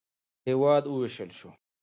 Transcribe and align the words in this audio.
هېواد 0.47 0.83
ووېشل 0.87 1.29
شو. 1.37 1.49